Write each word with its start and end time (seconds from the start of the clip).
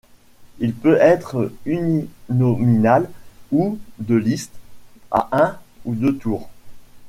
Il 0.57 0.73
peut 0.73 0.97
être 0.99 1.51
uninominal 1.67 3.07
ou 3.51 3.77
de 3.99 4.15
liste, 4.15 4.55
à 5.11 5.29
un 5.31 5.59
ou 5.85 5.93
deux 5.93 6.17
tours. 6.17 6.49